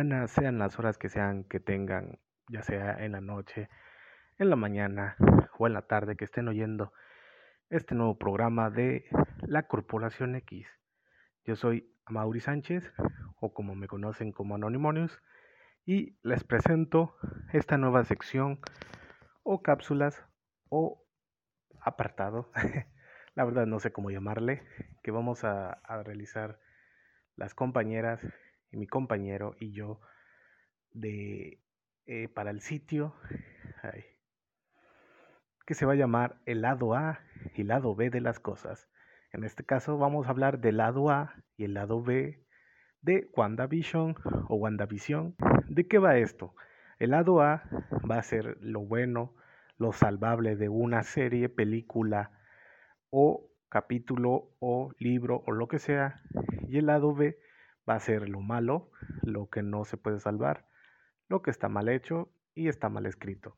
buenas 0.00 0.30
sean 0.30 0.58
las 0.58 0.78
horas 0.78 0.96
que 0.96 1.10
sean 1.10 1.44
que 1.44 1.60
tengan, 1.60 2.18
ya 2.48 2.62
sea 2.62 3.04
en 3.04 3.12
la 3.12 3.20
noche, 3.20 3.68
en 4.38 4.48
la 4.48 4.56
mañana 4.56 5.14
o 5.58 5.66
en 5.66 5.74
la 5.74 5.82
tarde, 5.82 6.16
que 6.16 6.24
estén 6.24 6.48
oyendo 6.48 6.94
este 7.68 7.94
nuevo 7.94 8.16
programa 8.16 8.70
de 8.70 9.04
la 9.42 9.64
Corporación 9.64 10.36
X. 10.36 10.66
Yo 11.44 11.54
soy 11.54 11.94
Mauri 12.08 12.40
Sánchez, 12.40 12.90
o 13.40 13.52
como 13.52 13.74
me 13.74 13.88
conocen 13.88 14.32
como 14.32 14.54
Anonymous, 14.54 15.20
y 15.84 16.16
les 16.22 16.44
presento 16.44 17.14
esta 17.52 17.76
nueva 17.76 18.02
sección 18.04 18.58
o 19.42 19.60
cápsulas 19.60 20.24
o 20.70 21.04
apartado, 21.78 22.50
la 23.34 23.44
verdad 23.44 23.66
no 23.66 23.80
sé 23.80 23.92
cómo 23.92 24.10
llamarle, 24.10 24.62
que 25.02 25.10
vamos 25.10 25.44
a 25.44 25.78
realizar 26.06 26.58
las 27.36 27.54
compañeras 27.54 28.26
y 28.72 28.76
mi 28.76 28.86
compañero 28.86 29.54
y 29.58 29.72
yo 29.72 30.00
de 30.92 31.60
eh, 32.06 32.28
para 32.28 32.50
el 32.50 32.60
sitio 32.60 33.14
que 35.66 35.74
se 35.74 35.86
va 35.86 35.92
a 35.92 35.96
llamar 35.96 36.40
el 36.46 36.62
lado 36.62 36.94
A 36.94 37.20
y 37.54 37.62
lado 37.62 37.94
B 37.94 38.10
de 38.10 38.20
las 38.20 38.40
cosas. 38.40 38.88
En 39.32 39.44
este 39.44 39.64
caso 39.64 39.98
vamos 39.98 40.26
a 40.26 40.30
hablar 40.30 40.58
del 40.58 40.78
lado 40.78 41.10
A 41.10 41.34
y 41.56 41.64
el 41.64 41.74
lado 41.74 42.02
B 42.02 42.44
de 43.02 43.30
WandaVision 43.36 44.16
o 44.48 44.56
WandaVision. 44.56 45.36
¿De 45.68 45.86
qué 45.86 45.98
va 45.98 46.18
esto? 46.18 46.54
El 46.98 47.10
lado 47.10 47.40
A 47.40 47.62
va 48.10 48.18
a 48.18 48.22
ser 48.22 48.58
lo 48.60 48.80
bueno, 48.80 49.34
lo 49.78 49.92
salvable 49.92 50.56
de 50.56 50.68
una 50.68 51.04
serie, 51.04 51.48
película 51.48 52.32
o 53.10 53.48
capítulo 53.68 54.50
o 54.58 54.90
libro 54.98 55.44
o 55.46 55.52
lo 55.52 55.68
que 55.68 55.78
sea. 55.78 56.20
Y 56.68 56.78
el 56.78 56.86
lado 56.86 57.14
B 57.14 57.38
va 57.90 57.96
a 57.96 58.00
ser 58.00 58.28
lo 58.28 58.40
malo, 58.40 58.92
lo 59.22 59.50
que 59.50 59.64
no 59.64 59.84
se 59.84 59.96
puede 59.96 60.20
salvar, 60.20 60.64
lo 61.28 61.42
que 61.42 61.50
está 61.50 61.68
mal 61.68 61.88
hecho 61.88 62.32
y 62.54 62.68
está 62.68 62.88
mal 62.88 63.04
escrito. 63.04 63.56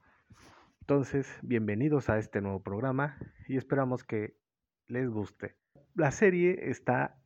Entonces, 0.80 1.28
bienvenidos 1.42 2.08
a 2.08 2.16
este 2.16 2.40
nuevo 2.40 2.62
programa 2.62 3.18
y 3.46 3.58
esperamos 3.58 4.04
que 4.04 4.38
les 4.88 5.06
guste. 5.10 5.56
La 5.94 6.10
serie 6.12 6.70
está 6.70 7.20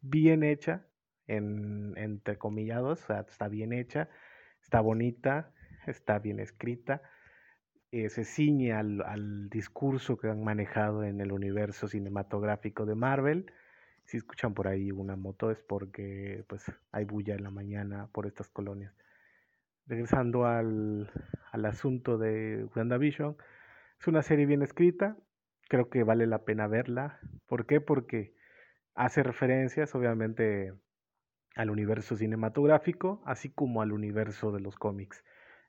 bien 0.00 0.44
hecha, 0.44 0.86
en, 1.26 1.94
entre 1.96 2.38
comillados, 2.38 3.02
o 3.02 3.06
sea, 3.06 3.20
está 3.28 3.48
bien 3.48 3.72
hecha, 3.72 4.08
está 4.62 4.80
bonita, 4.80 5.52
está 5.88 6.20
bien 6.20 6.38
escrita, 6.38 7.02
eh, 7.90 8.08
se 8.08 8.24
ciñe 8.24 8.72
al, 8.72 9.02
al 9.02 9.50
discurso 9.50 10.16
que 10.16 10.28
han 10.28 10.44
manejado 10.44 11.02
en 11.02 11.20
el 11.20 11.32
universo 11.32 11.88
cinematográfico 11.88 12.86
de 12.86 12.94
Marvel 12.94 13.52
si 14.10 14.16
escuchan 14.16 14.54
por 14.54 14.66
ahí 14.66 14.90
una 14.90 15.14
moto 15.14 15.52
es 15.52 15.62
porque 15.62 16.44
pues 16.48 16.64
hay 16.90 17.04
bulla 17.04 17.36
en 17.36 17.44
la 17.44 17.52
mañana 17.52 18.08
por 18.10 18.26
estas 18.26 18.48
colonias. 18.48 18.92
Regresando 19.86 20.46
al, 20.46 21.08
al 21.52 21.64
asunto 21.64 22.18
de 22.18 22.68
WandaVision, 22.74 23.36
es 24.00 24.08
una 24.08 24.22
serie 24.22 24.46
bien 24.46 24.62
escrita, 24.62 25.16
creo 25.68 25.90
que 25.90 26.02
vale 26.02 26.26
la 26.26 26.44
pena 26.44 26.66
verla. 26.66 27.20
¿Por 27.46 27.66
qué? 27.66 27.80
Porque 27.80 28.34
hace 28.96 29.22
referencias 29.22 29.94
obviamente 29.94 30.74
al 31.54 31.70
universo 31.70 32.16
cinematográfico, 32.16 33.22
así 33.26 33.48
como 33.48 33.80
al 33.80 33.92
universo 33.92 34.50
de 34.50 34.58
los 34.58 34.74
cómics. 34.74 35.22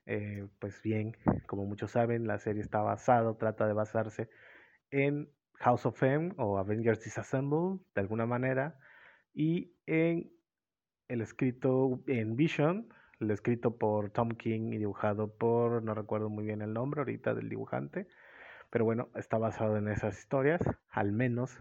Eh, 0.04 0.48
pues 0.58 0.82
bien, 0.82 1.16
como 1.46 1.64
muchos 1.64 1.92
saben, 1.92 2.26
la 2.26 2.38
serie 2.38 2.62
está 2.62 2.80
basada, 2.80 3.38
trata 3.38 3.68
de 3.68 3.72
basarse 3.72 4.28
en 4.90 5.30
House 5.62 5.86
of 5.86 6.02
M 6.02 6.32
o 6.38 6.58
Avengers 6.58 7.00
Disassemble 7.04 7.78
de 7.94 8.00
alguna 8.00 8.26
manera 8.26 8.76
y 9.32 9.72
en 9.86 10.30
el 11.08 11.20
escrito 11.20 12.02
en 12.08 12.34
Vision, 12.34 12.88
el 13.20 13.30
escrito 13.30 13.76
por 13.76 14.10
Tom 14.10 14.30
King 14.30 14.72
y 14.72 14.78
dibujado 14.78 15.32
por, 15.36 15.82
no 15.84 15.94
recuerdo 15.94 16.28
muy 16.28 16.44
bien 16.44 16.62
el 16.62 16.72
nombre 16.72 17.02
ahorita 17.02 17.34
del 17.34 17.48
dibujante, 17.48 18.08
pero 18.70 18.84
bueno, 18.84 19.10
está 19.14 19.38
basado 19.38 19.76
en 19.76 19.86
esas 19.86 20.18
historias, 20.18 20.60
al 20.90 21.12
menos 21.12 21.56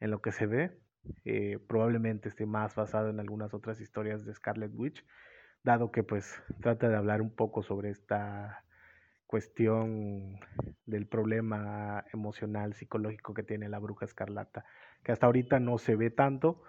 en 0.00 0.10
lo 0.10 0.20
que 0.20 0.32
se 0.32 0.46
ve. 0.46 0.78
Eh, 1.24 1.58
probablemente 1.68 2.28
esté 2.28 2.44
más 2.44 2.74
basado 2.74 3.08
en 3.08 3.18
algunas 3.18 3.54
otras 3.54 3.80
historias 3.80 4.26
de 4.26 4.34
Scarlet 4.34 4.72
Witch, 4.74 5.06
dado 5.62 5.90
que 5.90 6.02
pues 6.02 6.42
trata 6.60 6.88
de 6.88 6.96
hablar 6.96 7.22
un 7.22 7.34
poco 7.34 7.62
sobre 7.62 7.90
esta 7.90 8.62
cuestión 9.28 10.40
del 10.86 11.06
problema 11.06 12.04
emocional, 12.12 12.74
psicológico 12.74 13.34
que 13.34 13.44
tiene 13.44 13.68
la 13.68 13.78
bruja 13.78 14.06
escarlata, 14.06 14.64
que 15.04 15.12
hasta 15.12 15.26
ahorita 15.26 15.60
no 15.60 15.78
se 15.78 15.94
ve 15.94 16.10
tanto, 16.10 16.62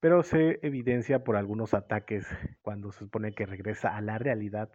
pero 0.00 0.22
se 0.22 0.58
evidencia 0.62 1.22
por 1.22 1.36
algunos 1.36 1.74
ataques 1.74 2.26
cuando 2.62 2.92
se 2.92 3.00
supone 3.00 3.34
que 3.34 3.46
regresa 3.46 3.94
a 3.96 4.00
la 4.00 4.18
realidad 4.18 4.70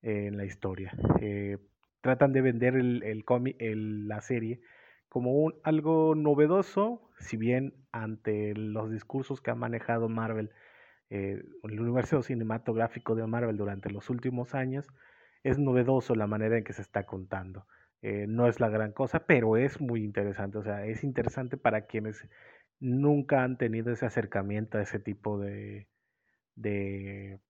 en 0.00 0.36
la 0.36 0.44
historia. 0.44 0.92
Eh, 1.20 1.58
tratan 2.00 2.32
de 2.32 2.40
vender 2.40 2.76
el, 2.76 3.02
el, 3.02 4.08
la 4.08 4.20
serie 4.20 4.60
como 5.08 5.52
algo 5.64 6.14
novedoso, 6.14 7.10
si 7.18 7.36
bien 7.36 7.74
ante 7.90 8.54
los 8.54 8.92
discursos 8.92 9.40
que 9.40 9.50
ha 9.50 9.56
manejado 9.56 10.08
Marvel, 10.08 10.52
eh, 11.10 11.42
el 11.64 11.80
universo 11.80 12.22
cinematográfico 12.22 13.16
de 13.16 13.26
Marvel 13.26 13.56
durante 13.56 13.90
los 13.90 14.08
últimos 14.08 14.54
años, 14.54 14.86
es 15.42 15.58
novedoso 15.58 16.14
la 16.14 16.26
manera 16.26 16.58
en 16.58 16.64
que 16.64 16.72
se 16.72 16.82
está 16.82 17.04
contando. 17.06 17.66
Eh, 18.02 18.26
no 18.28 18.48
es 18.48 18.60
la 18.60 18.68
gran 18.68 18.92
cosa, 18.92 19.26
pero 19.26 19.56
es 19.56 19.80
muy 19.80 20.04
interesante. 20.04 20.58
O 20.58 20.62
sea, 20.62 20.86
es 20.86 21.04
interesante 21.04 21.56
para 21.56 21.86
quienes 21.86 22.26
nunca 22.80 23.42
han 23.44 23.58
tenido 23.58 23.92
ese 23.92 24.06
acercamiento 24.06 24.78
a 24.78 24.82
ese 24.82 24.98
tipo 25.00 25.38
de, 25.38 25.88
de 26.56 27.40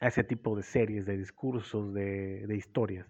a 0.00 0.08
ese 0.08 0.24
tipo 0.24 0.56
de 0.56 0.62
series, 0.62 1.06
de 1.06 1.16
discursos, 1.16 1.92
de, 1.94 2.46
de 2.46 2.56
historias. 2.56 3.06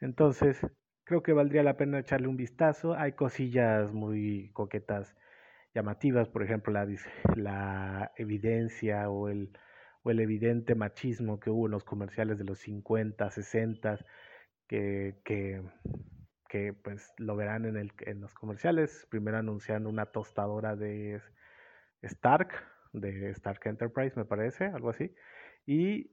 Entonces, 0.00 0.60
creo 1.04 1.22
que 1.22 1.32
valdría 1.32 1.62
la 1.62 1.76
pena 1.76 1.98
echarle 2.00 2.28
un 2.28 2.36
vistazo. 2.36 2.94
Hay 2.94 3.12
cosillas 3.12 3.92
muy 3.92 4.50
coquetas, 4.52 5.16
llamativas, 5.74 6.28
por 6.28 6.42
ejemplo, 6.42 6.72
la, 6.72 6.86
la 7.36 8.12
evidencia 8.16 9.10
o 9.10 9.28
el 9.28 9.50
o 10.02 10.10
el 10.10 10.20
evidente 10.20 10.74
machismo 10.74 11.40
que 11.40 11.50
hubo 11.50 11.66
en 11.66 11.72
los 11.72 11.84
comerciales 11.84 12.38
de 12.38 12.44
los 12.44 12.58
50, 12.60 13.30
60, 13.30 13.98
que, 14.66 15.20
que, 15.24 16.72
pues 16.82 17.12
lo 17.18 17.36
verán 17.36 17.64
en, 17.64 17.76
el, 17.76 17.92
en 18.00 18.20
los 18.20 18.34
comerciales, 18.34 19.06
primero 19.10 19.38
anunciando 19.38 19.88
una 19.88 20.06
tostadora 20.06 20.76
de 20.76 21.20
Stark, 22.02 22.52
de 22.92 23.30
Stark 23.30 23.60
Enterprise 23.64 24.16
me 24.16 24.24
parece, 24.24 24.66
algo 24.66 24.90
así, 24.90 25.14
y 25.66 26.10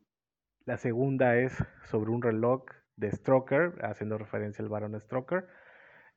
la 0.65 0.77
segunda 0.77 1.37
es 1.37 1.53
sobre 1.85 2.11
un 2.11 2.21
reloj 2.21 2.65
de 2.97 3.11
Stroker, 3.11 3.79
haciendo 3.83 4.17
referencia 4.17 4.63
al 4.63 4.69
varón 4.69 4.99
Stroker, 4.99 5.47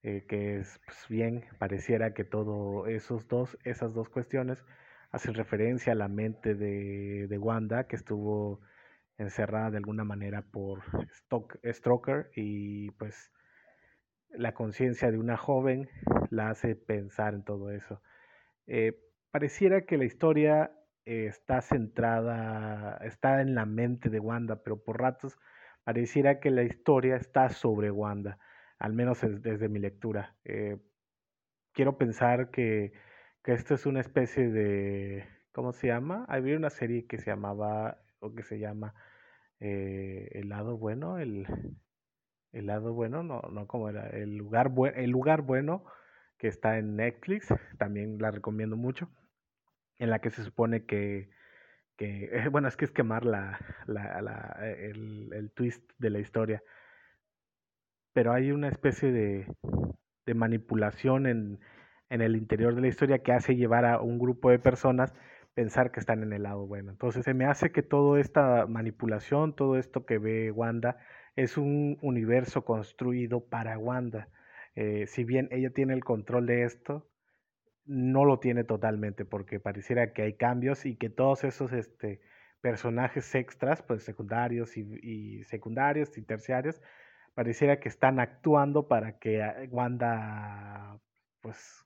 eh, 0.03 0.25
que 0.27 0.59
es 0.59 0.81
pues, 0.85 1.07
bien, 1.09 1.45
pareciera 1.59 2.15
que 2.15 2.25
todo 2.25 2.87
esos 2.87 3.29
dos, 3.29 3.59
esas 3.65 3.93
dos 3.93 4.09
cuestiones 4.09 4.65
hacen 5.11 5.35
referencia 5.35 5.93
a 5.93 5.97
la 5.97 6.09
mente 6.09 6.55
de, 6.55 7.27
de 7.29 7.39
Wanda, 7.39 7.87
que 7.87 7.97
estuvo 7.97 8.61
encerrada 9.19 9.71
de 9.71 9.77
alguna 9.77 10.05
manera 10.05 10.43
por 10.43 10.83
Stroker 11.65 12.31
y 12.35 12.91
pues 12.93 13.31
la 14.31 14.55
conciencia 14.55 15.11
de 15.11 15.19
una 15.19 15.37
joven 15.37 15.89
la 16.31 16.51
hace 16.51 16.75
pensar 16.75 17.35
en 17.35 17.45
todo 17.45 17.71
eso. 17.71 18.01
Eh, 18.67 18.99
pareciera 19.31 19.83
que 19.83 19.99
la 19.99 20.05
historia 20.05 20.73
está 21.05 21.61
centrada, 21.61 22.97
está 23.05 23.41
en 23.41 23.55
la 23.55 23.67
mente 23.67 24.09
de 24.11 24.21
Wanda, 24.21 24.63
pero 24.63 24.83
por 24.83 25.01
ratos 25.01 25.39
pareciera 25.85 26.41
que 26.41 26.51
la 26.51 26.63
historia 26.63 27.17
está 27.17 27.49
sobre 27.49 27.91
Wanda, 27.91 28.39
al 28.79 28.93
menos 28.93 29.21
desde 29.21 29.69
mi 29.69 29.81
lectura. 29.81 30.37
Eh, 30.45 30.79
quiero 31.73 31.99
pensar 31.99 32.51
que 32.51 32.93
que 33.43 33.53
esto 33.53 33.75
es 33.75 33.87
una 33.87 34.01
especie 34.01 34.51
de, 34.51 35.27
¿cómo 35.53 35.73
se 35.73 35.89
llama? 35.89 36.25
Había 36.29 36.57
una 36.57 36.71
serie 36.71 37.07
que 37.07 37.19
se 37.19 37.31
llamaba, 37.31 37.99
o 38.21 38.35
que 38.35 38.43
se 38.43 38.59
llama 38.59 38.95
eh, 39.61 40.29
El 40.33 40.51
lado 40.51 40.77
bueno, 40.77 41.19
el, 41.19 41.47
el 42.53 42.67
lado 42.67 42.93
bueno, 42.93 43.23
no, 43.23 43.43
no 43.51 43.67
como 43.67 43.89
era, 43.89 44.09
el 44.11 44.37
lugar, 44.37 44.73
el 44.97 45.11
lugar 45.11 45.43
bueno 45.43 45.85
que 46.39 46.49
está 46.49 46.79
en 46.79 46.97
Netflix, 46.97 47.49
también 47.79 48.19
la 48.19 48.31
recomiendo 48.31 48.77
mucho, 48.77 49.11
en 49.99 50.11
la 50.11 50.21
que 50.21 50.31
se 50.31 50.43
supone 50.43 50.85
que, 50.87 51.31
que 51.97 52.31
bueno, 52.51 52.69
es 52.69 52.77
que 52.77 52.85
es 52.87 52.91
quemar 52.91 53.25
la, 53.25 53.59
la, 53.87 54.21
la 54.23 54.59
el, 54.63 55.33
el, 55.33 55.51
twist 55.53 55.91
de 55.99 56.11
la 56.11 56.19
historia, 56.19 56.63
pero 58.13 58.33
hay 58.33 58.53
una 58.53 58.69
especie 58.69 59.13
de, 59.13 59.47
de 60.27 60.35
manipulación 60.35 61.27
en, 61.27 61.61
en 62.11 62.21
el 62.21 62.37
interior 62.37 62.75
de 62.75 62.83
la 62.83 62.89
historia 62.89 63.21
que 63.21 63.33
hace 63.33 63.57
llevar 63.57 63.85
a 63.87 64.01
un 64.01 64.19
grupo 64.19 64.51
de 64.51 64.59
personas 64.59 65.15
pensar 65.55 65.91
que 65.91 66.01
están 66.01 66.23
en 66.23 66.33
el 66.33 66.45
lado 66.45 66.67
bueno. 66.67 66.91
Entonces 66.91 67.25
se 67.25 67.35
me 67.35 67.47
hace 67.47 67.73
que 67.73 67.83
toda 67.83 68.21
esta 68.21 68.67
manipulación, 68.67 69.55
todo 69.55 69.77
esto 69.77 70.05
que 70.05 70.19
ve 70.19 70.51
Wanda, 70.51 70.99
es 71.37 71.57
un 71.57 71.99
universo 72.03 72.65
construido 72.65 73.41
para 73.41 73.79
Wanda. 73.79 74.29
Eh, 74.75 75.07
si 75.07 75.25
bien 75.25 75.49
ella 75.51 75.71
tiene 75.71 75.95
el 75.95 76.05
control 76.05 76.47
de 76.47 76.65
esto, 76.65 77.09
no 77.87 78.25
lo 78.25 78.39
tiene 78.39 78.65
totalmente 78.65 79.25
porque 79.25 79.61
pareciera 79.61 80.13
que 80.13 80.23
hay 80.23 80.35
cambios 80.35 80.87
y 80.87 80.97
que 80.97 81.11
todos 81.11 81.45
esos 81.45 81.73
este, 81.73 82.21
personajes 82.61 83.35
extras, 83.35 83.83
pues 83.83 84.05
secundarios 84.05 84.77
y, 84.77 85.43
secundarios 85.45 86.17
y 86.19 86.23
terciarios, 86.23 86.81
pareciera 87.35 87.81
que 87.81 87.89
están 87.89 88.21
actuando 88.21 88.87
para 88.89 89.19
que 89.19 89.43
ah, 89.43 89.57
Wanda, 89.71 91.01
pues, 91.41 91.85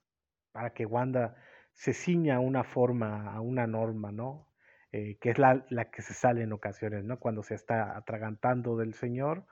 para 0.55 0.69
que 0.69 0.85
Wanda 0.85 1.35
se 1.73 1.91
ciña 1.91 2.37
a 2.37 2.39
una 2.39 2.63
forma, 2.63 3.33
a 3.33 3.41
una 3.41 3.67
norma, 3.67 4.13
¿no? 4.13 4.47
Eh, 4.93 5.17
que 5.19 5.31
es 5.31 5.37
la, 5.37 5.65
la, 5.69 5.91
que 5.91 6.01
se 6.01 6.13
sale 6.13 6.43
en 6.43 6.53
ocasiones, 6.53 7.03
¿no? 7.03 7.19
Cuando 7.19 7.43
se 7.43 7.55
está 7.55 7.97
atragantando 7.97 8.77
del 8.77 8.93
Señor 8.93 9.45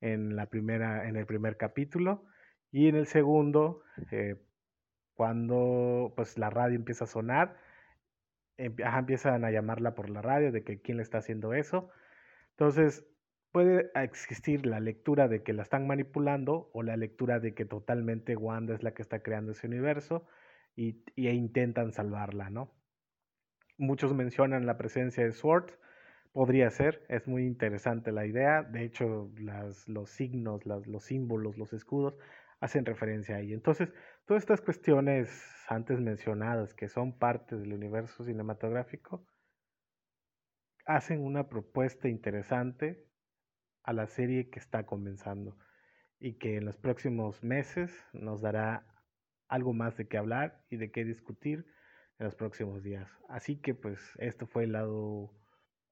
en, 0.00 0.34
la 0.34 0.46
primera, 0.46 1.06
en 1.06 1.16
el 1.16 1.26
primer 1.26 1.58
capítulo 1.58 2.24
y 2.72 2.88
en 2.88 2.96
el 2.96 3.06
segundo, 3.06 3.82
eh, 4.10 4.36
cuando 5.12 6.14
pues 6.16 6.38
la 6.38 6.48
radio 6.48 6.76
empieza 6.76 7.04
a 7.04 7.08
sonar, 7.08 7.58
empiezan 8.56 9.44
a 9.44 9.50
llamarla 9.50 9.94
por 9.94 10.08
la 10.08 10.22
radio 10.22 10.52
de 10.52 10.64
que 10.64 10.80
quién 10.80 10.96
le 10.96 11.02
está 11.02 11.18
haciendo 11.18 11.52
eso. 11.52 11.90
Entonces, 12.52 13.06
puede 13.52 13.90
existir 13.94 14.64
la 14.64 14.80
lectura 14.80 15.28
de 15.28 15.42
que 15.42 15.52
la 15.52 15.64
están 15.64 15.86
manipulando 15.86 16.70
o 16.72 16.82
la 16.82 16.96
lectura 16.96 17.40
de 17.40 17.52
que 17.52 17.66
totalmente 17.66 18.36
Wanda 18.36 18.74
es 18.74 18.82
la 18.82 18.94
que 18.94 19.02
está 19.02 19.18
creando 19.18 19.52
ese 19.52 19.66
universo 19.66 20.26
y, 20.76 21.02
e 21.16 21.32
intentan 21.32 21.92
salvarla, 21.92 22.50
¿no? 22.50 22.70
Muchos 23.78 24.14
mencionan 24.14 24.66
la 24.66 24.78
presencia 24.78 25.24
de 25.24 25.32
Sword, 25.32 25.70
podría 26.32 26.70
ser, 26.70 27.04
es 27.08 27.26
muy 27.26 27.46
interesante 27.46 28.12
la 28.12 28.26
idea, 28.26 28.62
de 28.62 28.84
hecho 28.84 29.32
las, 29.38 29.88
los 29.88 30.10
signos, 30.10 30.64
los 30.66 31.04
símbolos, 31.04 31.56
los 31.56 31.72
escudos 31.72 32.16
hacen 32.60 32.84
referencia 32.84 33.36
ahí. 33.36 33.52
Entonces, 33.52 33.92
todas 34.26 34.42
estas 34.42 34.60
cuestiones 34.60 35.28
antes 35.68 36.00
mencionadas 36.00 36.74
que 36.74 36.88
son 36.88 37.18
parte 37.18 37.56
del 37.56 37.72
universo 37.72 38.24
cinematográfico 38.24 39.26
hacen 40.84 41.20
una 41.20 41.48
propuesta 41.48 42.08
interesante 42.08 43.04
a 43.82 43.92
la 43.92 44.06
serie 44.06 44.50
que 44.50 44.58
está 44.58 44.86
comenzando 44.86 45.56
y 46.18 46.34
que 46.34 46.56
en 46.56 46.64
los 46.64 46.76
próximos 46.76 47.42
meses 47.42 47.92
nos 48.12 48.40
dará 48.40 48.86
algo 49.48 49.72
más 49.72 49.96
de 49.96 50.08
qué 50.08 50.18
hablar 50.18 50.64
y 50.70 50.76
de 50.76 50.90
qué 50.90 51.04
discutir 51.04 51.66
en 52.18 52.24
los 52.24 52.34
próximos 52.34 52.82
días. 52.82 53.08
Así 53.28 53.56
que 53.56 53.74
pues 53.74 54.00
esto 54.18 54.46
fue 54.46 54.64
el 54.64 54.72
lado 54.72 55.32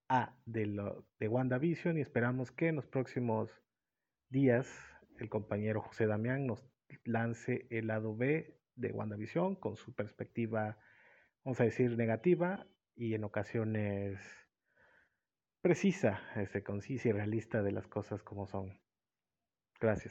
A 0.09 0.37
de, 0.47 0.67
lo, 0.67 1.07
de 1.19 1.29
WandaVision 1.29 1.99
y 1.99 2.01
esperamos 2.01 2.51
que 2.51 2.69
en 2.69 2.77
los 2.77 2.87
próximos 2.87 3.51
días 4.29 4.69
el 5.19 5.29
compañero 5.29 5.81
José 5.81 6.07
Damián 6.07 6.47
nos 6.47 6.65
lance 7.05 7.67
el 7.71 7.89
lado 7.89 8.17
B 8.17 8.59
de 8.77 8.93
WandaVision 8.93 9.57
con 9.57 9.77
su 9.77 9.95
perspectiva, 9.95 10.79
vamos 11.45 11.61
a 11.61 11.65
decir, 11.65 11.97
negativa 11.97 12.67
y 12.97 13.15
en 13.15 13.25
ocasiones 13.25 14.21
precisa, 15.61 16.21
este, 16.37 16.63
concisa 16.63 17.09
y 17.09 17.13
realista 17.13 17.63
de 17.63 17.73
las 17.73 17.87
cosas 17.87 18.23
como 18.23 18.47
son. 18.47 18.79
Gracias. 19.81 20.03